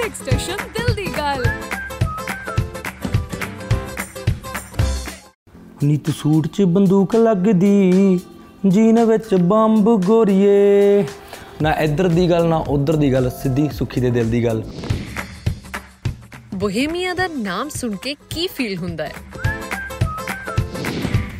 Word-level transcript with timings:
Direct 0.00 0.16
station 0.16 0.56
ਦਿਲ 0.74 0.94
ਦੀ 0.94 1.06
ਗੱਲ 1.16 1.44
ਨੀਤ 5.82 6.10
ਸੂਟ 6.10 6.46
'ਚ 6.46 6.62
ਬੰਦੂਕ 6.68 7.16
ਲੱਗਦੀ 7.16 8.20
ਜੀਨ 8.68 9.04
ਵਿੱਚ 9.04 9.34
ਬੰਬ 9.42 9.90
ਗੋਰੀਏ। 10.04 11.04
ਨਾ 11.62 11.72
ਇੱਧਰ 11.72 12.08
ਦੀ 12.08 12.28
ਗੱਲ 12.30 12.46
ਨਾ 12.48 12.56
ਉੱਧਰ 12.68 12.96
ਦੀ 12.96 13.12
ਗੱਲ 13.12 13.30
ਸਿੱਧੀ 13.42 13.68
ਸੁੱਖੀ 13.72 14.00
ਦੇ 14.00 14.10
ਦਿਲ 14.10 14.30
ਦੀ 14.30 14.44
ਗੱਲ। 14.44 14.62
ਬੋਹੇਮੀਆ 16.54 17.14
ਦਾ 17.14 17.26
ਨਾਮ 17.36 17.68
ਸੁਣ 17.68 17.96
ਕੇ 17.96 18.14
ਕੀ 18.30 18.46
ਫੀਲ 18.46 18.76
ਹੁੰਦਾ 18.76 19.06
ਹੈ? 19.06 19.12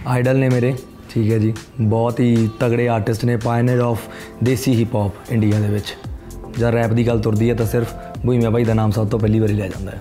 ਆਈਡਲ 0.07 0.37
ਨੇ 0.37 0.49
ਮੇਰੇ 0.49 0.75
ਠੀਕ 1.11 1.33
ਹੈ 1.33 1.39
ਜੀ। 1.39 1.55
ਬਹੁਤ 1.81 2.21
ਹੀ 2.21 2.49
ਤਗੜੇ 2.61 2.89
ਆਰਟਿਸਟ 2.89 3.25
ਨੇ 3.25 3.37
pioneer 3.37 3.81
of 3.81 4.09
desi 4.45 4.79
hip 4.81 4.95
hop 4.95 5.31
India 5.31 5.61
ਦੇ 5.61 5.69
ਵਿੱਚ। 5.69 5.97
ਜਦ 6.59 6.75
ਰੈਪ 6.75 6.91
ਦੀ 6.91 7.07
ਗੱਲ 7.07 7.19
ਤੁਰਦੀ 7.21 7.51
ਹੈ 7.51 7.55
ਤਾਂ 7.55 7.67
ਸਿਰਫ 7.67 7.95
ਭੂਮੀਆ 8.27 8.51
ਭਾਈ 8.51 8.65
ਦਾ 8.65 8.75
ਨਾਮ 8.75 8.91
ਸਭ 8.91 9.09
ਤੋਂ 9.09 9.19
ਪਹਿਲੀ 9.19 9.39
ਵਾਰੀ 9.39 9.53
ਲਿਆ 9.53 9.69
ਜਾਂਦਾ 9.69 9.93
ਹੈ। 9.93 9.99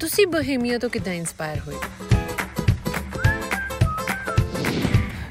ਤੁਸੀਂ 0.00 0.26
ਬੋਹੇਮੀਆ 0.26 0.78
ਤੋਂ 0.78 0.90
ਕਿੱਦਾਂ 0.90 1.12
ਇਨਸਪਾਇਰ 1.14 1.58
ਹੋਏ? 1.58 1.74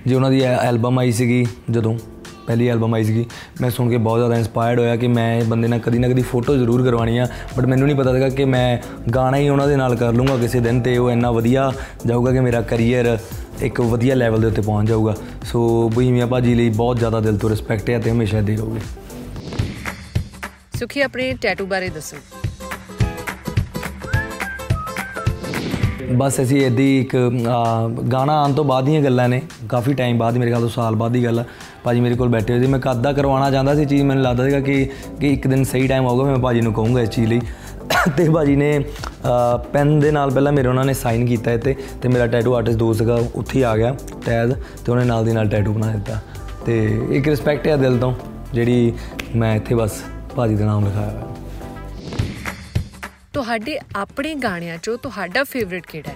ਜੀ 0.08 0.16
ਉਹਨਾਂ 0.16 0.32
ਦੀ 0.32 0.42
ਐਲਬਮ 0.42 1.00
ਆਈ 1.00 1.12
ਸੀਗੀ 1.12 1.46
ਜਦੋਂ 1.72 1.98
ਪਹਿਲੀ 2.48 2.68
ਐਲਬਮ 2.68 2.94
ਆਈ 2.94 3.04
ਸੀਗੀ 3.04 3.26
ਮੈਂ 3.62 3.70
ਸੁਣ 3.70 3.90
ਕੇ 3.90 3.98
ਬਹੁਤ 3.98 4.20
ਜ਼ਿਆਦਾ 4.20 4.36
ਇਨਸਪਾਇਰਡ 4.36 4.80
ਹੋਇਆ 4.80 4.96
ਕਿ 4.96 5.08
ਮੈਂ 5.08 5.36
ਇਹ 5.36 5.44
ਬੰਦੇ 5.44 5.68
ਨਾਲ 5.68 5.80
ਕਦੀ 5.80 6.00
ਨਾ 6.00 6.08
ਕਦੀ 6.08 6.22
ਫੋਟੋ 6.22 6.56
ਜ਼ਰੂਰ 6.56 6.84
ਕਰਵਾਉਣੀ 6.84 7.18
ਆ 7.18 7.28
ਬਟ 7.58 7.66
ਮੈਨੂੰ 7.66 7.88
ਨਹੀਂ 7.88 7.98
ਪਤਾ 7.98 8.14
ਸੀਗਾ 8.14 8.30
ਕਿ 8.30 8.46
ਮੈਂ 8.46 8.78
ਗਾਣਾ 9.16 9.38
ਹੀ 9.38 9.50
ਉਹਨਾਂ 9.50 9.68
ਦੇ 9.68 9.76
ਨਾਲ 9.76 9.96
ਕਰ 9.96 10.14
ਲੂੰਗਾ 10.14 10.38
ਕਿਸੇ 10.38 10.60
ਦਿਨ 10.60 10.82
ਤੇ 10.82 10.98
ਉਹ 10.98 11.12
ਇੰਨਾ 11.12 11.32
ਵਧੀਆ 11.32 11.72
ਜਾਊਗਾ 12.06 12.32
ਕਿ 12.32 12.40
ਮੇਰਾ 12.40 12.62
ਕੈਰੀਅਰ 12.62 13.18
ਇੱਕ 13.62 13.82
ਵਧੀਆ 13.82 14.16
ਲੈਵਲ 14.16 14.42
ਦੇ 14.42 14.48
ਉੱਤੇ 14.48 14.62
ਪਹੁੰਚ 14.62 14.90
ਜਾਊਗਾ। 14.90 15.16
ਸੋ 15.44 15.90
ਬਹੀਮੀਆ 15.90 16.26
ਭਾਜੀ 16.26 16.56
ਲਈ 16.56 16.70
ਬਹੁਤ 16.70 17.00
ਜ਼ਿਆਦਾ 17.00 17.20
ਦਿਲ 17.20 17.38
ਤੋਂ 17.38 17.50
ਰਿਸਪੈਕਟ 17.50 17.90
ਹੈ 17.90 18.00
ਤੇ 18.00 18.12
ਹਮੇਸ਼ਾ 18.12 18.42
ਦੇ 18.42 18.56
ਰਹੂਗੀ। 18.56 18.80
ਸੁਖੀ 20.84 21.02
ਆਪਣੇ 21.02 21.32
ਟੈਟੂ 21.42 21.66
ਬਾਰੇ 21.66 21.90
ਦੱਸੋ। 21.90 22.18
ਬਸ 26.18 26.40
ਅਸੀਂ 26.42 26.60
ਇੱਦਾਂ 26.66 26.84
ਹੀ 26.86 27.00
ਇੱਕ 27.02 27.16
ਆ, 27.16 27.88
ਗਾਣਾ 28.12 28.34
ਆਉਣ 28.40 28.54
ਤੋਂ 28.54 28.64
ਬਾਅਦ 28.66 28.86
ਦੀਆਂ 28.86 29.02
ਗੱਲਾਂ 29.02 29.28
ਨੇ। 29.30 29.42
ਕਾਫੀ 29.70 29.94
ਟਾਈਮ 29.94 30.18
ਬਾਅਦ 30.18 30.38
ਮੇਰੇ 30.38 30.52
ਖਿਆਲ 30.52 30.62
ਤੋਂ 30.62 30.70
ਸਾਲ 30.70 30.96
ਬਾਅਦ 30.96 31.12
ਦੀ 31.12 31.24
ਗੱਲ 31.26 31.40
ਆ। 31.40 31.46
ਭਾਜੀ 31.84 32.02
ਮੇਰੇ 32.02 32.16
ਕੋਲ 32.16 32.30
ਬੈਠੇ 32.30 32.54
ਹੋਏ 32.54 32.62
ਸੀ। 32.62 32.68
ਮੈਂ 32.72 32.80
ਕਦ 32.80 33.02
ਦਾ 33.02 33.14
ਕਰਵਾਉਣਾ 33.14 33.50
ਚਾਹੁੰਦਾ 33.52 33.76
ਸੀ 33.76 33.86
ਚੀਜ਼ 33.86 34.04
ਮੈਨੂੰ 34.04 34.24
ਲੱਗਦਾ 34.24 34.46
ਸੀਗਾ 34.46 34.60
ਕਿ 34.60 34.90
ਕਿ 35.20 35.34
ਇੱਕ 35.34 35.48
ਦਿਨ 35.48 35.64
ਸਹੀ 35.64 35.88
ਟਾਈਮ 35.88 36.08
ਆਊਗਾ 36.08 36.24
ਮੈਂ 36.24 36.38
ਭਾਜੀ 36.44 36.62
ਨੂੰ 36.62 36.74
ਕਹੂੰਗਾ 36.74 37.02
ਇਸ 37.02 37.10
ਚੀਜ਼ 37.10 37.30
ਲਈ। 37.30 37.42
ਤੇ 38.18 38.30
ਭਾਜੀ 38.30 38.56
ਨੇ 38.56 38.80
ਪੈਨ 39.74 40.00
ਦੇ 40.00 40.12
ਨਾਲ 40.12 40.32
ਪਹਿਲਾਂ 40.32 40.52
ਮੇਰੇ 40.54 40.68
ਉਹਨਾਂ 40.68 40.86
ਨੇ 40.86 40.94
ਸਾਈਨ 40.94 41.26
ਕੀਤਾ 41.26 41.52
ਇੱਥੇ 41.52 41.76
ਤੇ 42.02 42.10
ਮੇਰਾ 42.10 42.28
ਟੈਟੂ 42.28 42.56
ਆਰਟਿਸਟ 42.56 42.80
ਦੋਸਤ 42.80 43.00
ਸੀਗਾ 43.00 43.20
ਉੱਥੇ 43.36 43.58
ਹੀ 43.58 43.64
ਆ 43.64 43.76
ਗਿਆ 43.78 43.96
ਟੈਦ 44.26 44.54
ਤੇ 44.54 44.92
ਉਹਨੇ 44.92 45.06
ਨਾਲ 45.06 45.26
ਦੀ 45.26 45.34
ਨਾਲ 45.34 45.50
ਟੈਟੂ 45.50 45.74
ਬਣਾ 45.74 45.92
ਦਿੱਤਾ। 45.92 46.20
ਤੇ 46.66 46.84
ਇੱਕ 47.12 47.28
ਰਿਸਪੈਕਟ 47.28 47.68
ਹੈ 47.68 47.76
ਦਿਲ 47.78 47.98
ਤੋਂ 47.98 48.14
ਜਿਹੜੀ 48.54 48.94
ਮੈਂ 49.36 49.56
ਇੱਥੇ 49.56 49.76
ਬਸ 49.76 50.02
ਭਾਜੀ 50.36 50.56
ਦਾ 50.56 50.66
ਨਾਮ 50.66 50.86
ਲਿਖਾਇਆ 50.86 51.10
ਹੋਇਆ। 51.10 51.36
ਤੁਹਾਡੇ 53.34 53.80
ਆਪਣੇ 53.96 54.36
ਗਾਣਿਆਂ 54.36 54.78
ਚੋਂ 54.78 54.98
ਤੁਹਾਡਾ 54.98 55.44
ਫੇਵਰਿਟ 55.44 55.86
ਕਿਹੜਾ 55.88 56.10
ਹੈ? 56.10 56.16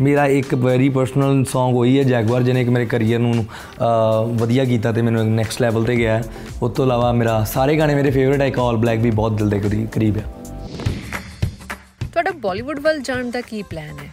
ਮੇਰਾ 0.00 0.26
ਇੱਕ 0.26 0.54
ਵੈਰੀ 0.54 0.88
ਪਰਸਨਲ 0.88 1.40
Song 1.40 1.76
ਹੋਈ 1.76 1.98
ਹੈ 1.98 2.02
ਜੈਗਵਾਰ 2.02 2.42
ਜਿਹਨੇ 2.42 2.64
ਕਿ 2.64 2.70
ਮੇਰੇ 2.70 2.86
ਕੈਰੀਅਰ 2.86 3.18
ਨੂੰ 3.18 3.46
ਵਧੀਆ 4.24 4.64
ਕੀਤਾ 4.64 4.92
ਤੇ 4.92 5.02
ਮੈਨੂੰ 5.02 5.30
ਨੈਕਸਟ 5.30 5.62
ਲੈਵਲ 5.62 5.84
ਤੇ 5.84 5.96
ਗਿਆ। 5.96 6.22
ਉਸ 6.62 6.72
ਤੋਂ 6.72 6.84
ਇਲਾਵਾ 6.84 7.12
ਮੇਰਾ 7.12 7.44
ਸਾਰੇ 7.44 7.78
ਗਾਣੇ 7.78 7.94
ਮੇਰੇ 7.94 8.10
ਫੇਵਰਿਟ 8.10 8.40
ਹੈ 8.40 8.46
ਇੱਕ 8.46 8.58
ਆਲ 8.58 8.76
ਬਲੈਕ 8.76 9.00
ਵੀ 9.00 9.10
ਬਹੁਤ 9.10 9.32
ਦਿਲ 9.32 9.50
ਦੇ 9.50 9.58
ਕਰੀ- 9.58 9.88
ਕਰੀਬ 9.88 10.16
ਹੈ। 10.16 10.22
ਤੁਹਾਡਾ 12.12 12.30
ਬਾਲੀਵੁੱਡ 12.30 12.80
ਵੱਲ 12.80 13.00
ਜਾਣ 13.00 13.30
ਦਾ 13.30 13.40
ਕੀ 13.40 13.62
ਪਲਾਨ 13.62 13.98
ਹੈ? 14.04 14.10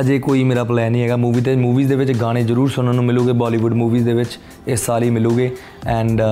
ਅਜੇ 0.00 0.18
ਕੋਈ 0.18 0.42
ਮੇਰਾ 0.44 0.64
ਪਲਾਨ 0.64 0.92
ਨਹੀਂ 0.92 1.02
ਹੈਗਾ। 1.02 1.16
ਮੂਵੀ 1.16 1.40
ਤੇ 1.40 1.54
ਮੂਵੀਜ਼ 1.56 1.88
ਦੇ 1.88 1.96
ਵਿੱਚ 1.96 2.10
ਗਾਣੇ 2.12 2.42
ਜ਼ਰੂਰ 2.42 2.68
ਸੁਣਨ 2.68 2.94
ਨੂੰ 2.94 3.04
ਮਿਲੂਗੇ 3.04 3.32
ਬਾਲੀਵੁੱਡ 3.32 3.74
ਮੂਵੀਜ਼ 3.74 4.04
ਦੇ 4.04 4.12
ਵਿੱਚ 4.14 4.38
ਇਸ 4.68 4.84
ਸਾਲ 4.86 5.02
ਹੀ 5.02 5.10
ਮਿਲੂਗੇ। 5.10 5.50
ਐਂਡ 5.86 6.22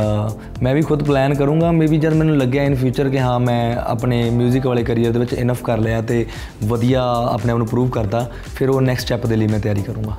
ਮੈਂ 0.62 0.74
ਵੀ 0.74 0.82
ਖੁਦ 0.82 1.02
ਪਲਾਨ 1.02 1.34
ਕਰੂੰਗਾ। 1.34 1.70
ਮੇਬੀ 1.72 1.98
ਜਦ 1.98 2.14
ਮੈਨੂੰ 2.14 2.36
ਲੱਗਿਆ 2.36 2.62
ਇਨ 2.62 2.74
ਫਿਊਚਰ 2.74 3.08
ਕਿ 3.08 3.20
ਹਾਂ 3.20 3.38
ਮੈਂ 3.40 3.76
ਆਪਣੇ 3.76 4.22
뮤직 4.30 4.66
ਵਾਲੇ 4.66 4.84
ਕੈਰੀਅਰ 4.84 5.12
ਦੇ 5.12 5.18
ਵਿੱਚ 5.18 5.32
ਇਨਫ 5.32 5.62
ਕਰ 5.62 5.78
ਲਿਆ 5.78 6.00
ਤੇ 6.02 6.24
ਵਧੀਆ 6.64 7.02
ਆਪਣੇ 7.32 7.52
ਆਪ 7.52 7.58
ਨੂੰ 7.58 7.66
ਪ੍ਰੂਵ 7.66 7.88
ਕਰਦਾ। 7.88 8.30
ਫਿਰ 8.56 8.70
ਉਹ 8.70 8.80
ਨੈਕਸਟ 8.80 9.06
ਸਟੈਪ 9.06 9.26
ਦੇ 9.26 9.36
ਲਈ 9.36 9.46
ਮੈਂ 9.46 9.60
ਤਿਆਰੀ 9.60 9.82
ਕਰੂੰਗਾ। 9.82 10.16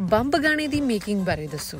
ਬੰਬ 0.00 0.36
ਗਾਣੇ 0.44 0.66
ਦੀ 0.66 0.80
ਮੇਕਿੰਗ 0.80 1.24
ਬਾਰੇ 1.24 1.46
ਦੱਸੋ। 1.46 1.78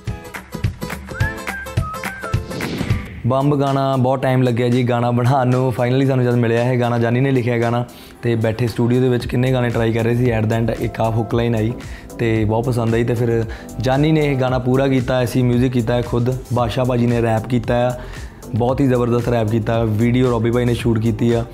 ਬੰਬ 3.26 3.54
ਗਾਣਾ 3.60 3.96
ਬਹੁਤ 3.96 4.22
ਟਾਈਮ 4.22 4.42
ਲੱਗਿਆ 4.42 4.68
ਜੀ 4.68 4.82
ਗਾਣਾ 4.82 5.10
ਬਣਾਉਣ 5.10 5.48
ਨੂੰ। 5.48 5.72
ਫਾਈਨਲੀ 5.72 6.06
ਸਾਨੂੰ 6.06 6.24
ਜਦ 6.24 6.34
ਮਿਲਿਆ 6.34 6.62
ਇਹ 6.62 6.78
ਗਾਣਾ 6.80 6.98
ਜਾਨੀ 6.98 7.20
ਨੇ 7.20 7.30
ਲਿਖਿਆ 7.30 7.58
ਗਾਣਾ। 7.58 7.84
ਤੇ 8.22 8.34
ਬੈਠੇ 8.34 8.66
ਸਟੂਡੀਓ 8.66 9.00
ਦੇ 9.00 9.08
ਵਿੱਚ 9.08 9.26
ਕਿੰਨੇ 9.26 9.52
ਗਾਣੇ 9.52 9.68
ਟਰਾਈ 9.68 9.92
ਕਰ 9.92 10.04
ਰਹੇ 10.04 10.14
ਸੀ 10.14 10.30
ਐਟ 10.30 10.46
ਦਾ 10.46 10.56
ਐਂਡ 10.56 10.70
ਇੱਕ 10.70 11.00
ਆ 11.00 11.10
ਹੁੱਕ 11.10 11.34
ਲਾਈਨ 11.34 11.54
ਆਈ 11.54 11.72
ਤੇ 12.18 12.44
ਬਹੁਤ 12.44 12.66
ਪਸੰਦ 12.66 12.94
ਆਈ 12.94 13.04
ਤੇ 13.04 13.14
ਫਿਰ 13.14 13.44
ਜਾਨੀ 13.80 14.12
ਨੇ 14.12 14.20
ਇਹ 14.20 14.36
ਗਾਣਾ 14.36 14.58
ਪੂਰਾ 14.58 14.88
ਕੀਤਾ 14.88 15.24
ਅਸੀਂ 15.24 15.44
뮤직 15.52 15.70
ਕੀਤਾ 15.70 15.94
ਹੈ 15.94 16.02
ਖੁਦ 16.02 16.36
ਬਾਦਸ਼ਾਹ 16.52 16.84
ਭਾਜੀ 16.84 17.06
ਨੇ 17.06 17.22
ਰੈਪ 17.22 17.46
ਕੀਤਾ 17.46 17.74
ਹੈ 17.74 18.00
ਬਹੁਤ 18.54 18.80
ਹੀ 18.80 18.86
ਜ਼ਬਰਦਸਤ 18.86 19.28
ਰੈਪ 19.28 19.48
ਕੀਤਾ 19.48 19.84
ਵੀਡੀਓ 19.84 20.30
ਰੋਬੀ 20.30 20.50
ਭਾਈ 20.50 20.64
ਨੇ 20.64 20.74
ਸ਼ੂਟ 20.74 20.98
ਕੀਤੀ 20.98 21.32
ਆ 21.32 21.44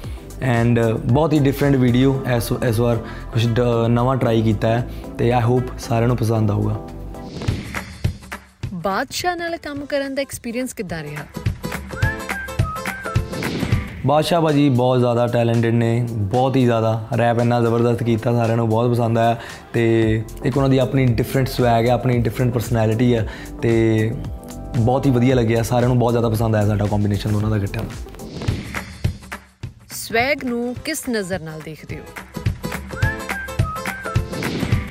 ਐਂਡ 0.42 0.80
ਬਹੁਤ 0.94 1.32
ਹੀ 1.32 1.38
ਡਿਫਰੈਂਟ 1.38 1.76
ਵੀਡੀਓ 1.76 2.22
ਇਸ 2.36 2.52
ਇਸ 2.68 2.80
ਵਾਰ 2.80 2.96
ਕੁਝ 3.32 3.60
ਨਵਾਂ 3.88 4.16
ਟਰਾਈ 4.16 4.42
ਕੀਤਾ 4.42 4.68
ਹੈ 4.68 4.88
ਤੇ 5.18 5.32
ਆਈ 5.32 5.42
ਹੋਪ 5.42 5.62
ਸਾਰਿਆਂ 5.78 6.08
ਨੂੰ 6.08 6.16
ਪਸੰਦ 6.16 6.50
ਆਊਗਾ। 6.50 6.88
ਬਾਦਸ਼ਾਹ 8.74 9.36
ਨਾਲ 9.36 9.56
ਕੰਮ 9.56 9.84
ਕਰਨ 9.84 10.14
ਦਾ 10.14 10.22
ਐਕਸਪੀਰੀਅੰਸ 10.22 10.72
ਕਿੱਦਾਂ 10.74 11.02
ਰਿਹਾ? 11.02 11.45
ਬਾਦਸ਼ਾਹ 14.06 14.40
ਭਾਜੀ 14.42 14.68
ਬਹੁਤ 14.68 14.98
ਜ਼ਿਆਦਾ 14.98 15.26
ਟੈਲੈਂਟਡ 15.26 15.74
ਨੇ, 15.74 16.06
ਬਹੁਤ 16.10 16.56
ਹੀ 16.56 16.64
ਜ਼ਿਆਦਾ 16.64 17.06
ਰੈਪ 17.18 17.38
ਇੰਨਾ 17.38 17.60
ਜ਼ਬਰਦਸਤ 17.60 18.02
ਕੀਤਾ 18.02 18.32
ਸਾਰਿਆਂ 18.32 18.56
ਨੂੰ, 18.56 18.68
ਬਹੁਤ 18.68 18.90
ਪਸੰਦ 18.90 19.18
ਆਇਆ 19.18 19.36
ਤੇ 19.72 20.22
ਇੱਕ 20.44 20.56
ਉਹਨਾਂ 20.56 20.68
ਦੀ 20.70 20.78
ਆਪਣੀ 20.78 21.06
ਡਿਫਰੈਂਟ 21.06 21.48
ਸਵੈਗ 21.48 21.86
ਹੈ, 21.86 21.92
ਆਪਣੀ 21.92 22.18
ਡਿਫਰੈਂਟ 22.18 22.52
ਪਰਸਨੈਲਿਟੀ 22.54 23.14
ਹੈ 23.14 23.26
ਤੇ 23.62 24.12
ਬਹੁਤ 24.76 25.06
ਹੀ 25.06 25.10
ਵਧੀਆ 25.10 25.34
ਲੱਗਿਆ, 25.34 25.62
ਸਾਰਿਆਂ 25.62 25.88
ਨੂੰ 25.88 25.98
ਬਹੁਤ 25.98 26.12
ਜ਼ਿਆਦਾ 26.12 26.28
ਪਸੰਦ 26.28 26.56
ਆਇਆ 26.56 26.66
ਸਾਡਾ 26.66 26.86
ਕੰਬੀਨੇਸ਼ਨ 26.86 27.32
ਦੋਨਾਂ 27.32 27.50
ਦਾ 27.50 27.56
ਇਕੱਠਿਆਂ 27.56 27.84
ਦਾ। 27.84 27.90
ਸਵੈਗ 29.92 30.44
ਨੂੰ 30.44 30.74
ਕਿਸ 30.84 31.02
ਨਜ਼ਰ 31.10 31.40
ਨਾਲ 31.40 31.60
ਦੇਖਦੇ 31.64 31.96
ਹੋ? 31.96 32.25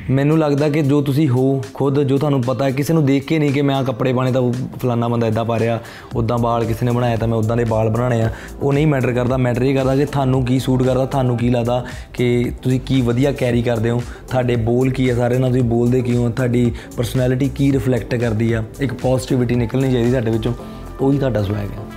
ਮੈਨੂੰ 0.09 0.37
ਲੱਗਦਾ 0.39 0.67
ਕਿ 0.69 0.81
ਜੋ 0.81 1.01
ਤੁਸੀਂ 1.01 1.27
ਹੋ, 1.29 1.61
ਖੁਦ 1.73 2.01
ਜੋ 2.03 2.17
ਤੁਹਾਨੂੰ 2.17 2.41
ਪਤਾ 2.41 2.65
ਹੈ, 2.65 2.71
ਕਿਸੇ 2.71 2.93
ਨੂੰ 2.93 3.05
ਦੇਖ 3.05 3.25
ਕੇ 3.25 3.39
ਨਹੀਂ 3.39 3.51
ਕਿ 3.53 3.61
ਮੈਂ 3.61 3.75
ਆ 3.75 3.83
ਕੱਪੜੇ 3.83 4.13
ਪਾਣੇ 4.13 4.31
ਤਾਂ 4.31 4.41
ਉਹ 4.41 4.53
ਫਲਾਨਾ 4.81 5.07
ਬੰਦਾ 5.07 5.27
ਇਦਾਂ 5.27 5.45
ਪਾ 5.45 5.57
ਰਿਹਾ 5.59 5.79
ਉਦਾਂ 6.15 6.37
ਵਾਲ 6.37 6.65
ਕਿਸੇ 6.65 6.85
ਨੇ 6.85 6.91
ਬਣਾਇਆ 6.91 7.17
ਤਾਂ 7.17 7.27
ਮੈਂ 7.27 7.37
ਉਦਾਂ 7.37 7.57
ਦੇ 7.57 7.63
ਵਾਲ 7.63 7.89
ਬਣਾਣੇ 7.89 8.21
ਆ। 8.21 8.29
ਉਹ 8.61 8.73
ਨਹੀਂ 8.73 8.87
ਮੈਟਰ 8.87 9.11
ਕਰਦਾ, 9.11 9.37
ਮੈਟਰ 9.37 9.63
ਇਹ 9.63 9.75
ਕਰਦਾ 9.75 9.95
ਕਿ 9.95 10.05
ਤੁਹਾਨੂੰ 10.05 10.43
ਕੀ 10.45 10.59
ਸੂਟ 10.59 10.83
ਕਰਦਾ, 10.83 11.05
ਤੁਹਾਨੂੰ 11.05 11.37
ਕੀ 11.37 11.49
ਲੱਗਦਾ 11.49 11.85
ਕਿ 12.13 12.51
ਤੁਸੀਂ 12.63 12.79
ਕੀ 12.79 13.01
ਵਧੀਆ 13.01 13.31
ਕੈਰੀ 13.31 13.61
ਕਰਦੇ 13.61 13.89
ਹੋ, 13.89 14.01
ਤੁਹਾਡੇ 14.29 14.55
ਬੋਲ 14.55 14.91
ਕੀ 14.91 15.09
ਹੈ 15.09 15.15
ਸਾਰੇ 15.15 15.37
ਨਾਲ 15.37 15.51
ਤੁਸੀਂ 15.51 15.63
ਬੋਲਦੇ 15.63 16.01
ਕਿਉਂ 16.01 16.23
ਹੋ, 16.23 16.29
ਤੁਹਾਡੀ 16.29 16.71
ਪਰਸਨੈਲਿਟੀ 16.97 17.49
ਕੀ 17.49 17.71
ਰਿਫਲੈਕਟ 17.71 18.15
ਕਰਦੀ 18.15 18.53
ਆ, 18.53 18.63
ਇੱਕ 18.81 18.93
ਪੋਜ਼ਿਟਿਵਿਟੀ 18.93 19.55
ਨਿਕਲਣੀ 19.55 19.91
ਚਾਹੀਦੀ 19.91 20.09
ਤੁਹਾਡੇ 20.11 20.31
ਵਿੱਚੋਂ, 20.31 20.53
ਉਹੀ 21.01 21.17
ਤੁਹਾਡਾ 21.17 21.43
ਸਵੈਗ 21.43 21.71
ਹੈ। 21.71 21.94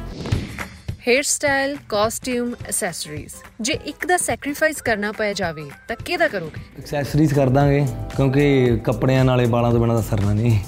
Hair 1.09 1.23
style 1.23 1.77
costume 1.89 2.49
accessories. 2.65 3.35
ਜੇ 3.61 3.73
ਇੱਕ 3.87 4.05
ਦਾ 4.07 4.17
ਸੈਕਰੀਫਾਈਸ 4.17 4.81
ਕਰਨਾ 4.83 5.13
ਪੈ 5.13 5.33
ਜਾਵੇ 5.33 5.63
ਤਾਂ 5.89 5.97
ਕਿਹਦਾ 6.05 6.27
ਕਰੋਗੇ? 6.29 6.61
ਐਕਸੈਸਰੀਜ਼ 6.79 7.33
ਕਰ 7.35 7.49
ਦਾਂਗੇ 7.49 7.87
ਕਿਉਂਕਿ 8.17 8.79
ਕੱਪੜਿਆਂ 8.85 9.25
ਨਾਲੇ 9.25 9.47
ਵਾਲਾਂ 9.47 9.71
ਤੋਂ 9.73 9.81
ਬਿਨਾਂ 9.81 9.95
ਤਾਂ 9.95 10.03
ਸਰਨਾ 10.03 10.33
ਨਹੀਂ। 10.35 10.59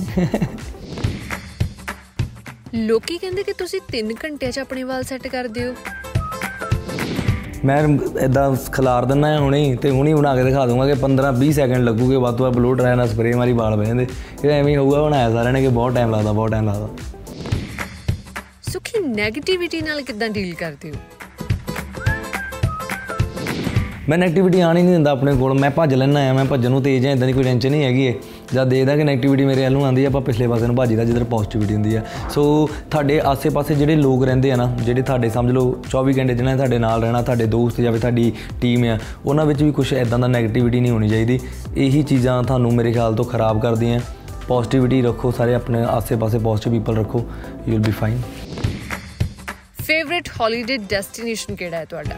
ਲੋਕੀ 2.75 3.19
ਕਹਿੰਦੇ 3.19 3.43
ਕਿ 3.43 3.53
ਤੁਸੀਂ 3.53 3.81
3 3.93 4.15
ਘੰਟਿਆਂ 4.25 4.53
'ਚ 4.53 4.59
ਆਪਣੇ 4.59 4.83
ਵਾਲ 4.83 5.03
ਸੈੱਟ 5.03 5.27
ਕਰਦੇ 5.29 5.67
ਹੋ 5.69 5.75
ਮੈਂ 7.65 7.83
ਇਦਾਂ 8.25 8.51
ਖਿਲਾਰ 8.73 9.13
ਹਾਂ 9.25 9.39
ਹੁਣੇ 9.41 9.77
ਤੇ 9.83 9.91
ਹੁਣੇ 9.91 10.15
ਬਣਾ 10.15 10.35
ਕੇ 10.37 10.45
ਦਿਖਾ 10.45 10.67
ਦੂੰਗਾ 10.67 10.87
ਕਿ 10.87 10.95
15 11.03 11.33
20 11.41 11.53
ਸੈਕਿੰਡ 11.53 11.85
ਲੱਗੂਗੇ 11.85 12.17
ਵੱਧ 12.17 12.37
ਤੋਂ 12.37 12.47
ਵੱਧ 12.47 12.57
ਬਲੂ 12.57 12.75
ਡਰਾਈ 12.75 12.97
ਨਾਲ 12.97 13.09
ਸਪਰੇਅ 13.09 13.37
ਮਾਰੀ 13.37 13.53
ਵਾਲ 13.53 13.77
ਬਹਿ 13.77 13.87
ਜਾਂਦੇ 13.87 14.07
ਇਹ 14.45 14.51
ਐਵੇਂ 14.51 14.77
ਹੋਊਗਾ 14.77 15.03
ਬਣਾਇਆ 15.03 15.31
ਸਾਰਿਆਂ 15.31 15.53
ਨੇ 15.53 15.63
ਕਿ 15.63 15.69
ਬਹੁਤ 15.71 15.95
ਟਾਈਮ 15.95 16.11
ਲੱਗਦਾ 16.11 16.33
ਬਹੁਤ 16.33 16.51
ਟਾਈਮ 16.51 16.69
ਲੱਗਦਾ। 16.69 16.89
네ਗੇਟਿਵਿਟੀ 19.11 19.81
ਨਾਲ 19.81 20.01
ਕਿੱਦਾਂ 20.03 20.29
ਡੀਲ 20.29 20.55
ਕਰਦੇ 20.55 20.91
ਹੋ? 20.91 20.97
ਮੈਂ 24.09 24.19
ਨੈਗੇਟਿਵਿਟੀ 24.19 24.61
ਆਣ 24.61 24.77
ਹੀ 24.77 24.83
ਨਹੀਂ 24.83 24.93
ਦਿੰਦਾ 24.93 25.11
ਆਪਣੇ 25.11 25.33
ਕੋਲ। 25.37 25.59
ਮੈਂ 25.59 25.71
ਭੱਜ 25.71 25.95
ਲੈਣਾ 25.95 26.21
ਆ 26.31 26.33
ਮੈਂ 26.33 26.45
ਭੱਜਣ 26.45 26.71
ਨੂੰ 26.71 26.83
ਤੇਜ਼ 26.83 27.07
ਆ 27.07 27.11
ਇਦਾਂ 27.11 27.27
ਦੀ 27.27 27.33
ਕੋਈ 27.33 27.45
ਟੈਨਸ਼ਨ 27.45 27.71
ਨਹੀਂ 27.71 27.85
ਹੈਗੀ 27.85 28.05
ਏ 28.07 28.15
ਜਦ 28.55 28.69
ਦੇਖਦਾ 28.69 28.97
ਕਿ 28.97 29.05
ਨੈਗੇਟਿਵਿਟੀ 29.05 29.45
ਮੇਰੇ 29.45 29.63
ਵੱਲ 29.63 29.73
ਨੂੰ 29.73 29.85
ਆਉਂਦੀ 29.85 30.05
ਆ, 30.05 30.09
ਆਪਾਂ 30.09 30.21
ਪਿਛਲੇ 30.21 30.49
ਪਾਸੇ 30.49 30.67
ਨੂੰ 30.67 30.77
ਭੱਜਦਾ 30.77 31.05
ਜਿੱਧਰ 31.05 31.25
ਪੋਜ਼ਿਟਿਵਿਟੀ 31.25 31.75
ਹੁੰਦੀ 31.75 31.95
ਆ। 31.95 32.03
ਸੋ 32.31 32.69
ਤੁਹਾਡੇ 32.91 33.21
ਆਸੇ-ਪਾਸੇ 33.21 33.75
ਜਿਹੜੇ 33.75 33.97
ਲੋਕ 33.97 34.25
ਰਹਿੰਦੇ 34.25 34.53
ਆ 34.53 34.57
ਨਾ, 34.57 34.67
ਜਿਹੜੇ 34.83 35.03
ਤੁਹਾਡੇ 35.03 35.31
ਸਮਝ 35.31 35.53
ਲਓ 35.53 35.77
24 35.91 36.19
ਘੰਟੇ 36.19 36.35
ਜਿਹਨਾਂ 36.35 36.53
ਨੇ 36.53 36.57
ਤੁਹਾਡੇ 36.57 36.79
ਨਾਲ 36.79 37.03
ਰਹਿਣਾ, 37.03 37.23
ਤੁਹਾਡੇ 37.23 37.47
ਦੋਸਤ 37.47 37.81
ਜਾਂ 37.81 37.93
ਫਿਰ 37.93 38.01
ਤੁਹਾਡੀ 38.01 38.33
ਟੀਮ 38.61 38.85
ਆ, 38.85 38.99
ਉਹਨਾਂ 39.27 39.47
ਵਿੱਚ 39.47 39.63
ਵੀ 39.63 39.71
ਕੁਝ 39.73 39.93
ਇਦਾਂ 39.93 40.19
ਦਾ 40.19 40.27
ਨੈਗੇਟਿਵਿਟੀ 40.27 40.81
ਨਹੀਂ 40.81 40.93
ਹੋਣੀ 40.93 41.09
ਚਾਹੀਦੀ। 41.09 41.41
ਇਹੀ 41.77 42.03
ਚੀਜ਼ਾਂ 42.03 42.43
ਤੁਹਾਨੂੰ 42.43 42.73
ਮੇਰੇ 42.75 42.93
ਖਿਆਲ 42.93 43.15
ਤੋਂ 43.15 43.25
ਖਰਾਬ 43.25 43.61
ਕਰਦੀਆਂ। 43.61 44.01
ਪੋਜ਼ਿਟਿਵਿਟੀ 44.49 45.03
ਰੱਖੋ 45.03 45.31
ਸਾਰੇ 45.31 45.55
ਆਪਣੇ 45.55 45.83
ਆਸੇ-ਪਾਸੇ 45.83 46.39
ਪੋਜ਼ਿਟਿਵ 46.39 46.73
ਪੀਪਲ 46.73 46.97
ਰੱਖੋ 46.97 47.19
you 47.69 47.73
will 47.73 47.81
be 47.81 47.91
fine 47.91 48.21
favourite 49.91 50.29
holiday 50.41 50.77
destination 50.89 51.55
ਕਿਹੜਾ 51.57 51.77
ਹੈ 51.77 51.85
ਤੁਹਾਡਾ? 51.85 52.17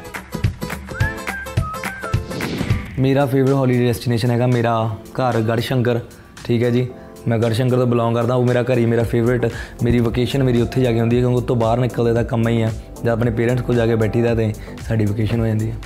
ਮੇਰਾ 2.98 3.24
ਫੇਵਰਿਟ 3.26 3.54
ਹੌਲੀਡੇ 3.54 3.86
ਡੈਸਟੀਨੇਸ਼ਨ 3.86 4.30
ਹੈਗਾ 4.30 4.46
ਮੇਰਾ 4.46 4.72
ਘਰ 5.18 5.40
ਗੜਸ਼ੰਕਰ 5.40 6.00
ਠੀਕ 6.44 6.62
ਹੈ 6.62 6.70
ਜੀ। 6.70 6.86
ਮੈਂ 7.28 7.38
ਗੜਸ਼ੰਕਰ 7.38 7.76
ਤੋਂ 7.76 7.86
ਬਿਲੋਂਗ 7.86 8.14
ਕਰਦਾ 8.14 8.34
ਉਹ 8.34 8.44
ਮੇਰਾ 8.44 8.62
ਘਰ 8.62 8.78
ਹੀ 8.78 8.84
ਮੇਰਾ 8.86 9.02
ਫੇਵਰਿਟ 9.02 9.46
ਮੇਰੀ 9.82 10.00
ਵਕੇਸ਼ਨ 10.00 10.42
ਮੇਰੀ 10.42 10.60
ਉੱਥੇ 10.60 10.82
ਜਾ 10.82 10.92
ਕੇ 10.92 11.00
ਹੁੰਦੀ 11.00 11.16
ਹੈ 11.16 11.20
ਕਿਉਂਕਿ 11.20 11.36
ਉਸ 11.38 11.44
ਤੋਂ 11.44 11.56
ਬਾਹਰ 11.56 11.78
ਨਿਕਲਦੇ 11.78 12.12
ਦਾ 12.12 12.22
ਕੰਮ 12.22 12.48
ਹੀ 12.48 12.60
ਆ 12.62 12.70
ਜਦ 13.02 13.08
ਆਪਣੇ 13.08 13.30
ਪੇਰੈਂਟਸ 13.30 13.62
ਕੋਲ 13.62 13.76
ਜਾ 13.76 13.86
ਕੇ 13.86 13.94
ਬੈਠੀਦਾ 13.94 14.34
ਤੇ 14.34 14.52
ਸਾਡੀ 14.88 15.04
ਵਕੇਸ਼ਨ 15.06 15.40
ਹੋ 15.40 15.46
ਜਾਂਦੀ 15.46 15.70
ਹੈ। 15.70 15.76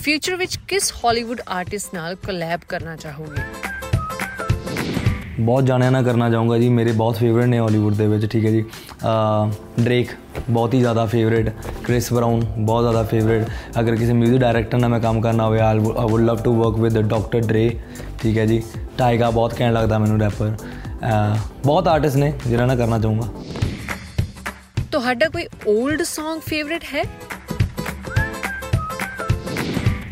ਫਿਊਚਰ 0.00 0.36
ਵਿੱਚ 0.36 0.58
ਕਿਸ 0.68 0.92
ਹਾਲੀਵੁੱਡ 1.04 1.40
ਆਰਟਿਸਟ 1.48 1.94
ਨਾਲ 1.94 2.14
ਕੋਲੈਬ 2.26 2.60
ਕਰਨਾ 2.68 2.96
ਚਾਹੋਗੇ? 2.96 3.42
ਬਹੁਤ 5.40 5.64
ਜਾਣਿਆਂ 5.64 5.90
ਨਾਲ 5.92 6.04
ਕਰਨਾ 6.04 6.30
ਚਾਹੂੰਗਾ 6.30 6.56
ਜੀ 6.58 6.68
ਮੇਰੇ 6.68 6.92
ਬਹੁਤ 6.92 7.16
ਫੇਵਰੇਟ 7.16 7.46
ਨੇ 7.46 7.58
ਹਾਲੀਵੁੱਡ 7.58 7.94
ਦੇ 7.94 8.06
ਵਿੱਚ 8.06 8.26
ਠੀਕ 8.26 8.44
ਹੈ 8.46 8.50
ਜੀ। 8.50 8.64
ਡ੍ਰੇਕ 9.80 10.10
ਬਹੁਤ 10.50 10.74
ਹੀ 10.74 10.80
ਜ਼ਿਆਦਾ 10.80 11.04
ਫੇਵਰੇਟ 11.06 11.48
ਕ੍ਰਿਸ 11.84 12.12
ਬਰਾਊਨ 12.12 12.44
ਬਹੁਤ 12.58 12.82
ਜ਼ਿਆਦਾ 12.82 13.02
ਫੇਵਰੇਟ 13.02 13.46
ਅਗਰ 13.80 13.96
ਕਿਸੇ 13.96 14.12
뮤직 14.12 14.38
ਡਾਇਰੈਕਟਰ 14.38 14.78
ਨਾਲ 14.78 14.90
ਮੈਂ 14.90 15.00
ਕੰਮ 15.00 15.20
ਕਰਨਾ 15.20 15.46
ਹੋਵੇ 15.46 15.60
I 15.60 15.78
would 15.78 16.20
love 16.20 16.42
to 16.42 16.54
work 16.54 16.80
with 16.80 17.00
doctor 17.00 17.40
Dre 17.40 17.70
ਠੀਕ 18.22 18.38
ਹੈ 18.38 18.46
ਜੀ? 18.46 18.62
ਟਾਈਗਾ 18.98 19.30
ਬਹੁਤ 19.30 19.54
ਕਹਿਣ 19.54 19.72
ਲੱਗਦਾ 19.72 19.98
ਮੈਨੂੰ 19.98 20.20
ਰੈਪਰ 20.20 20.56
ਬਹੁਤ 21.66 21.88
ਆਰਟਿਸਟ 21.88 22.16
ਨੇ 22.16 22.32
ਜਿਨ੍ਹਾਂ 22.46 22.66
ਨਾਲ 22.66 22.76
ਕਰਨਾ 22.76 22.98
ਚਾਹੂੰਗਾ। 22.98 23.28
ਤੁਹਾਡਾ 24.92 25.28
ਕੋਈ 25.28 25.44
올ਡ 25.68 26.00
Song 26.00 26.40
ਫੇਵਰਿਟ 26.46 26.84
ਹੈ? 26.94 27.02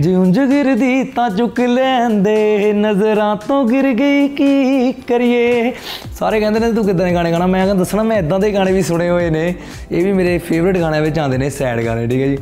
ਜੇ 0.00 0.14
ਉਂਝ 0.14 0.40
ਗਿਰਦੀ 0.40 1.04
ਤਾਂ 1.04 1.30
ਚੁੱਕ 1.30 1.60
ਲੈਂਦੇ, 1.60 2.72
ਨਜ਼ਰਾਂ 2.72 3.36
ਤੋਂ 3.36 3.64
ਗਿਰ 3.64 3.92
ਗਈ 3.92 4.28
ਕੀ 4.28 4.92
ਕਰੀਏ? 4.92 5.72
ਸਾਰੇ 6.18 6.40
ਕਹਿੰਦੇ 6.40 6.60
ਨੇ, 6.60 6.72
ਤੂੰ 6.72 6.84
ਕਿਦਾਂ 6.84 7.06
ਦੇ 7.06 7.14
ਗਾਣੇ 7.14 7.32
ਗਾਣਾ 7.32 7.46
ਮੈਂ 7.46 7.64
ਕਹਿੰਦਾ, 7.66 7.84
ਦੱਸਣਾ, 7.84 8.02
ਮੈਂ 8.02 8.18
ਇਦਾਂ 8.18 8.38
ਦੇ 8.38 8.52
ਗਾਣੇ 8.54 8.72
ਵੀ 8.72 8.82
ਸੁਣੇ 8.82 9.10
ਹੋਏ 9.10 9.30
ਨੇ। 9.30 9.54
ਇਹ 9.92 10.04
ਵੀ 10.04 10.12
ਮੇਰੇ 10.12 10.38
ਫੇਵਰਿਟ 10.38 10.78
ਗਾਣਿਆਂ 10.78 11.02
ਵਿੱਚ 11.02 11.18
ਆਉਂਦੇ 11.18 11.38
ਨੇ 11.38 11.50
ਸੈਡ 11.50 11.80
ਗਾਣੇ, 11.80 12.06
ਠੀਕ 12.06 12.22
ਹੈ 12.22 12.26
ਜੀ? 12.26 12.38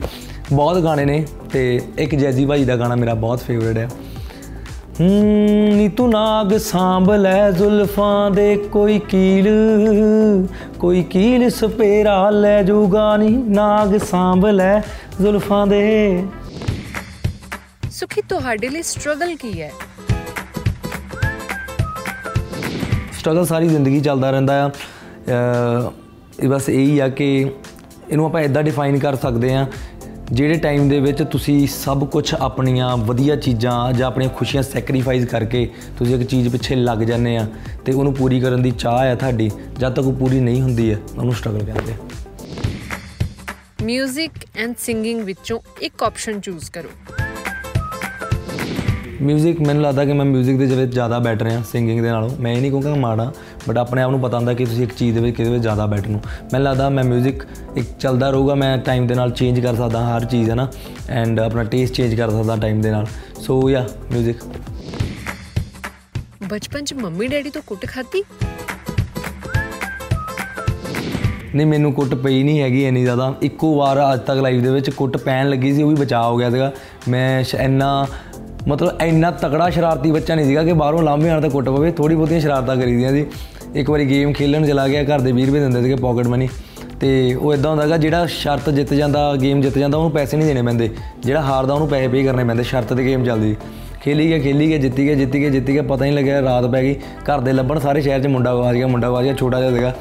ਬਹੁਤ 0.53 0.79
ਗਾਣੇ 0.79 1.05
ਨੇ 1.05 1.25
ਤੇ 1.53 1.81
ਇੱਕ 1.99 2.15
ਜੈਜ਼ੀ 2.15 2.47
ਭਾਈ 2.47 2.65
ਦਾ 2.65 2.77
ਗਾਣਾ 2.77 2.95
ਮੇਰਾ 2.95 3.15
ਬਹੁਤ 3.15 3.41
ਫੇਵਰਿਟ 3.41 3.79
ਹੈ। 3.79 3.89
ਹੂੰ, 5.01 5.77
ਨੀ 5.77 5.89
ਤੂੰ 5.89 6.11
ਨਾਗ 6.11 6.57
ਸਾਂਭ 6.57 7.11
ਲੈ 7.11 7.51
ਜ਼ੁਲਫਾਂ 7.51 8.31
ਦੇ 8.31 8.57
ਕੋਈ 8.57 8.99
ਕੀਲ 8.99 9.49
ਕੋਈ 10.79 11.03
ਕੀਲ 11.03 11.51
ਸਪੇਰਾ 11.51 12.31
ਲੈ 12.31 12.63
ਜੂਗਾ 12.63 13.17
ਨੀ, 13.17 13.29
ਨਾਗ 13.29 13.97
ਸਾਂਭ 13.97 14.47
ਲੈ 14.47 14.81
ਜ਼ੁਲਫਾਂ 15.21 15.67
ਦੇ 15.67 16.23
ਸੁਖੀ 18.05 18.23
ਤੁਹਾਡੇ 18.29 18.69
ਲਈ 18.69 18.83
ਸਟਰਗਲ 18.83 19.35
ਕੀ 19.37 19.51
ਹੈ? 19.61 19.71
ਸਟਰਗਲ 23.19 23.47
ਸਾਰੀ 23.47 23.69
ਜ਼ਿੰਦਗੀ 23.69 24.01
ਚੱਲਦਾ 24.01 24.31
ਰਹਿੰਦਾ 24.31 24.55
ਆ। 24.65 24.71
ਇਹ 26.43 26.49
ਬਸ 26.49 26.69
ਇਹੀ 26.69 26.99
ਆ 26.99 27.09
ਕਿ 27.09 27.29
ਇਹਨੂੰ 28.09 28.27
ਆਪਾਂ 28.27 28.41
ਇਦਾਂ 28.41 28.63
ਡਿਫਾਈਨ 28.63 28.99
ਕਰ 28.99 29.17
ਸਕਦੇ 29.17 29.55
ਆ 29.55 29.67
ਜਿਹੜੇ 30.33 30.59
ਟਾਈਮ 30.59 30.89
ਦੇ 30.89 30.99
ਵਿੱਚ 31.01 31.23
ਤੁਸੀਂ 31.33 31.67
ਸਭ 31.77 32.05
ਕੁਝ 32.11 32.35
ਆਪਣੀਆਂ 32.35 32.97
ਵਧੀਆ 32.97 33.37
ਚੀਜ਼ਾਂ 33.37 33.93
ਜਾਂ 33.93 34.07
ਆਪਣੀਆਂ 34.07 34.31
ਖੁਸ਼ੀਆਂ 34.31 34.63
ਸੈਕਰੀਫਾਈਸ 34.63 35.25
ਕਰਕੇ 35.25 35.69
ਤੁਸੀਂ 35.99 36.19
ਇੱਕ 36.19 36.29
ਚੀਜ਼ 36.31 36.49
ਪਿੱਛੇ 36.49 36.75
ਲੱਗ 36.75 36.99
ਜਾਂਦੇ 36.99 37.37
ਆ 37.37 37.47
ਤੇ 37.87 37.93
ਉਹਨੂੰ 37.93 38.15
ਪੂਰੀ 38.15 38.41
ਕਰਨ 38.41 38.63
ਦੀ 38.63 38.71
ਚਾਹ 38.71 39.11
ਆ 39.13 39.15
ਤੁਹਾਡੀ 39.15 39.51
ਜਦ 39.79 39.95
ਤੱਕ 39.95 40.07
ਉਹ 40.07 40.13
ਪੂਰੀ 40.13 40.41
ਨਹੀਂ 40.41 40.63
ਹੁੰਦੀ 40.63 40.93
ਹੈ 40.93 40.99
ਉਹਨੂੰ 41.19 41.35
ਸਟਰਗਲ 41.35 41.65
ਕਹਿੰਦੇ 41.65 41.93
ਆ। 41.93 41.97
뮤직 43.87 44.47
ਐਂਡ 44.57 44.75
ਸਿੰਗਿੰਗ 44.79 45.21
ਵਿੱਚੋਂ 45.25 45.61
ਇੱਕ 45.83 46.03
ਆਪਸ਼ਨ 46.03 46.41
ਚੂਜ਼ 46.41 46.71
ਕਰੋ। 46.71 47.24
ਮਿਊਜ਼ਿਕ 49.25 49.61
ਮੈਨੂੰ 49.61 49.83
ਲੱਗਦਾ 49.83 50.05
ਕਿ 50.05 50.13
ਮੈਂ 50.13 50.25
ਮਿਊਜ਼ਿਕ 50.25 50.57
ਦੇ 50.59 50.67
ਵਿੱਚ 50.67 50.93
ਜ਼ਿਆਦਾ 50.93 51.19
ਬੈਟਰ 51.19 51.51
ਹਾਂ 51.51 51.63
ਸਿੰਗਿੰਗ 51.65 52.01
ਦੇ 52.03 52.11
ਨਾਲੋਂ। 52.11 52.31
ਮੈਂ 52.41 52.53
ਇਹ 52.53 52.61
ਨਹੀਂ 52.61 52.71
ਕਹੂੰਗਾ 52.71 52.95
ਮਾੜਾ 52.95 53.33
ਬਟ 53.69 53.79
ਆਪਣੇ 53.79 54.03
ਆਪ 54.03 54.11
ਨੂੰ 54.11 54.21
ਪਤਾ 54.21 54.37
ਹੁੰਦਾ 54.37 54.55
ਕਿ 54.55 54.65
ਤੁਸੀਂ 54.65 54.83
ਇੱਕ 54.83 54.95
ਚੀਜ਼ 54.95 55.15
ਦੇ 55.15 55.21
ਵਿੱਚ 55.21 55.37
ਕਿਹਦੇ 55.37 55.51
ਵਿੱਚ 55.51 55.63
ਜ਼ਿਆਦਾ 55.63 55.87
ਬੈਟਰ 55.87 56.09
ਨੂੰ 56.09 56.21
ਮੈਨੂੰ 56.53 56.65
ਲੱਗਦਾ 56.65 56.89
ਮੈਂ 56.89 57.05
ਮਿਊਜ਼ਿਕ 57.05 57.43
ਇੱਕ 57.77 57.89
ਚੱਲਦਾ 58.01 58.31
ਰਹੂਗਾ 58.31 58.55
ਮੈਂ 58.55 58.77
ਟਾਈਮ 58.79 59.07
ਦੇ 59.07 59.15
ਨਾਲ 59.15 59.31
ਚੇਂਜ 59.31 59.61
ਕਰ 59.61 59.75
ਸਕਦਾ 59.75 60.05
ਹਰ 60.07 60.25
ਚੀਜ਼ 60.25 60.51
ਹੈ 60.51 60.55
ਨਾ? 60.55 60.69
ਐਂਡ 61.09 61.41
ਆਪਣਾ 61.41 61.65
ਟੇਸਟ 61.65 61.95
ਚੇਂਜ 61.95 62.15
ਕਰ 62.15 62.31
ਸਕਦਾ 62.31 62.57
ਟਾਈਮ 62.57 62.81
ਦੇ 62.81 62.91
ਨਾਲ। 62.91 63.07
ਸੋ 63.41 63.71
ਯਾ 63.71 63.87
ਮਿਊਜ਼ਿਕ 64.13 64.37
ਬਚਪਨ 66.49 66.85
'ਚ 66.85 66.95
ਮੰਮੀ 66.95 67.27
ਡੈਡੀ 67.29 67.51
ਤੋਂ 67.51 67.63
ਕੁੱਟ 67.67 67.87
ਖਾਧੀ? 67.87 68.23
ਨਹੀਂ 71.55 71.67
ਮੈਨੂੰ 71.67 71.93
ਕੁੱਟ 71.93 72.15
ਪਈ 72.15 72.43
ਨਹੀਂ 72.43 72.61
ਹੈਗੀ 72.61 72.85
ਇੰਨੀ 72.85 73.03
ਜ਼ਿਆਦਾ। 73.03 73.35
ਇੱਕੋ 73.43 73.75
ਵਾਰ 73.77 73.99
ਅੱਜ 74.15 74.21
ਤੱਕ 74.21 74.41
ਲਾਈਫ 74.41 74.63
ਦੇ 74.63 74.71
ਵਿੱਚ 74.71 74.91
ਕੁੱਟ 74.91 75.17
ਪੈਣ 75.17 75.49
ਲੱਗੀ 75.51 75.73
ਸੀ 75.75 75.83
ਉਹ 75.83 75.89
ਵੀ 75.89 75.95
ਬਚਾਅ 75.95 76.25
ਹੋ 76.25 76.37
ਗਿਆ 76.37 76.51
ਸੀਗਾ। 76.51 76.73
ਮੈਂ 77.09 77.45
ਇੰਨਾ 77.59 78.07
ਮਤਲਬ 78.69 79.03
ਇੰਨਾ 79.03 79.31
ਤਕੜਾ 79.31 79.69
ਸ਼ਰਾਰਤੀ 79.71 80.11
ਬੱਚਾ 80.11 80.35
ਨਹੀਂ 80.35 80.47
ਸੀਗਾ 80.47 80.63
ਕਿ 80.65 80.73
ਬਾਹਰੋਂ 80.73 81.03
ਲਾਂਭੇ 81.03 81.31
ਆਣ 81.31 81.41
ਤਾਂ 81.41 81.51
ਕੁੱਟ 81.51 81.69
ਪਵੇ 81.69 81.91
ਥੋੜੀ 81.91 82.15
ਬਹੁਤੀਆਂ 82.15 82.41
ਸ਼ਰਾਰਤਾਂ 82.41 82.77
ਕਰੀਦੀਆਂ 82.77 83.11
ਸੀ। 83.11 83.27
ਇੱਕ 83.75 83.91
ਵਾਰੀ 83.91 84.09
ਗੇਮ 84.11 84.33
ਖੇਲਣ 84.33 84.67
ਚਲਾ 84.67 84.87
ਗਿਆ, 84.89 85.03
ਘਰ 85.05 85.21
ਦੇ 85.21 85.33
20 85.33 85.47
ਰੁਪਏ 85.47 85.61
ਦਿੰਦੇ 85.61 85.83
ਸੀਗੇ 85.83 85.97
ਪਾਕਟ 85.97 86.27
ਮਨੀ 86.27 86.49
ਤੇ 87.01 87.35
ਉਹ 87.35 87.55
ਇਦਾਂ 87.55 87.71
ਹੁੰਦਾਗਾ 87.71 87.97
ਜਿਹੜਾ 87.97 88.27
ਸ਼ਰਤ 88.27 88.71
ਜਿੱਤ 88.71 88.95
ਜਾਂਦਾ 88.95 89.35
ਗੇਮ 89.37 89.61
ਜਿੱਤ 89.61 89.79
ਜਾਂਦਾ, 89.79 89.99
ਉਹਨੂੰ 89.99 90.11
ਪੈਸੇ 90.11 90.37
ਨਹੀਂ 90.37 90.49
ਦੇਣੇ 90.49 90.63
ਪੈਂਦੇ। 90.63 90.91
ਜਿਹੜਾ 91.21 91.41
ਹਾਰਦਾ, 91.41 91.75
ਉਹਨੂੰ 91.75 91.89
ਪੈਸੇ 91.89 92.09
ਪੇ 92.09 92.23
ਕਰਨੇ 92.23 92.45
ਪੈਂਦੇ, 92.45 92.63
ਸ਼ਰਤ 92.63 92.93
ਤੇ 92.93 93.05
ਗੇਮ 93.05 93.25
ਚੱਲਦੀ। 93.25 93.57
ਖੇਲੀ 94.05 94.27
ਗਿਆ 94.29 94.39
ਖੇਲੀ 94.39 94.69
ਗਿਆ 94.69 94.79
ਜਿੱਤੀ 94.79 95.05
ਗਿਆ 95.07 95.15
ਜਿੱਤੀ 95.15 95.41
ਗਿਆ 95.41 95.51
ਜਿੱਤੀ 95.51 95.73
ਗਿਆ 95.75 95.83
ਪਤਾ 95.83 96.05
ਨਹੀਂ 96.05 96.13
ਲੱਗਿਆ, 96.13 96.41
ਰਾਤ 96.43 96.65
ਪੈ 96.67 96.83
ਗਈ। 96.83 96.95
ਘਰ 97.29 97.41
ਦੇ 97.41 97.53
ਲੱਭਣ 97.53 97.79
ਸਾਰੇ 97.79 98.01
ਸ਼ਹਿਰ 98.01 98.23
'ਚ 98.23 98.27
ਮੁੰਡਾ 98.27 98.55
ਗਵਾਚ 98.55 98.75
ਗਿਆ 98.77 98.87
ਮੁੰਡਾ 98.87 99.09
ਗਵਾਚ 99.09 99.25
ਗਿਆ 99.25 99.35
ਛੋਟਾ 99.35 99.61
ਜਿਹਾ 99.61 99.71
ਸੀਗਾ। 99.71 99.95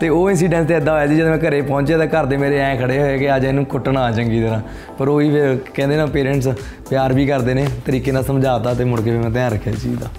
ਤੇ 0.00 0.08
ਉਹ 0.08 0.30
ਇਨਸੀਡੈਂਟ 0.30 0.68
ਤੇ 0.68 0.74
ਇਦਾਂ 0.74 0.94
ਹੋਇਆ 0.94 1.06
ਸੀ 1.06 1.16
ਜਦੋਂ 1.16 1.30
ਮੈਂ 1.30 1.38
ਘਰੇ 1.38 1.60
ਪਹੁੰਚਿਆ 1.62 1.98
ਤਾਂ 1.98 2.06
ਘਰ 2.06 2.26
ਦੇ 2.26 2.36
ਮੇਰੇ 2.36 2.58
ਐਂ 2.58 2.76
ਖੜੇ 2.76 2.98
ਹੋਏ 3.00 3.18
ਕਿ 3.18 3.34
ਅੱਜ 3.36 3.44
ਇਹਨੂੰ 3.44 3.64
ਕੁੱਟਣਾ 3.64 4.04
ਆ 4.04 4.10
ਚੰਗੀ 4.12 4.42
ਤਰ੍ਹਾਂ। 4.42 4.60
ਪਰ 4.98 5.08
ਉਹੀ 5.08 5.30
ਫਿਰ 5.30 5.56
ਕਹਿੰਦੇ 5.74 5.96
ਨਾ 5.96 6.06
ਪੇਰੈਂਟਸ 6.06 6.48
ਪਿਆਰ 6.90 7.12
ਵੀ 7.12 7.26
ਕਰਦੇ 7.26 7.54
ਨੇ, 7.54 7.66
ਤਰੀਕੇ 7.86 8.12
ਨਾਲ 8.12 8.24
ਸਮਝਾਤਾ 8.24 8.74
ਤੇ 8.74 8.84
ਮੁੜ 8.84 9.00
ਕੇ 9.00 9.10
ਫਿਰ 9.10 9.20
ਮੈਂ 9.20 9.30
ਧਿਆਨ 9.30 9.52
ਰੱਖਿਆ 9.52 9.72
ਇਸ 9.72 9.82
ਚੀਜ਼ 9.82 9.98
ਦਾ। 10.00 10.10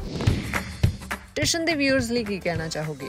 ਟਿਸ਼ਨ 1.35 1.65
ਦੇ 1.65 1.73
ਵਿਊਅਰਸ 1.73 2.11
ਲਈ 2.11 2.23
ਕੀ 2.23 2.39
ਕਹਿਣਾ 2.39 2.67
ਚਾਹੋਗੇ? 2.67 3.07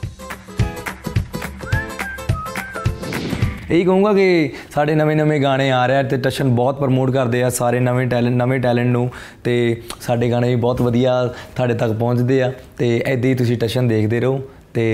ਇਹੀ 3.71 3.85
ਕਹੂੰਗਾ 3.85 4.13
ਕਿ 4.13 4.53
ਸਾਡੇ 4.71 4.95
ਨਵੇਂ-ਨਵੇਂ 4.95 5.41
ਗਾਣੇ 5.41 5.71
ਆ 5.71 5.87
ਰਹੇ 5.87 5.97
ਆ 5.97 6.03
ਤੇ 6.03 6.17
ਟਸ਼ਨ 6.17 6.49
ਬਹੁਤ 6.49 6.79
ਪ੍ਰਮੋਟ 6.79 7.11
ਕਰਦੇ 7.11 7.43
ਆ 7.43 7.49
ਸਾਰੇ 7.51 7.81
ਨਵੇਂ 7.81 8.07
ਟੈਲੈਂਟ 8.07 8.37
ਨਵੇਂ 8.37 8.61
ਟੈਲੈਂਟ 8.61 8.87
ਨੂੰ 8.87 9.09
ਤੇ 9.45 9.57
ਸਾਡੇ 10.01 10.31
ਗਾਣੇ 10.31 10.49
ਵੀ 10.49 10.61
ਬਹੁਤ 10.61 10.83
ਵਧੀਆ 10.83 11.25
ਤੁਹਾਡੇ 11.57 11.75
ਤੱਕ 11.75 11.93
ਪਹੁੰਚਦੇ 11.93 12.43
ਆ 12.43 12.53
ਤੇ 12.79 13.03
ਐਦਾਂ 13.07 13.31
ਹੀ 13.31 13.35
ਤੁਸੀਂ 13.35 13.59
ਟਸ਼ਨ 13.59 13.89
ਦੇਖਦੇ 13.89 14.21
ਰਹੋ 14.21 14.41
ਤੇ 14.75 14.87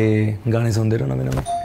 ਗਾਣੇ 0.52 0.70
ਸੁਣਦੇ 0.70 0.98
ਰਹੋ 0.98 1.06
ਨਵੇਂ-ਨਵੇਂ 1.06 1.63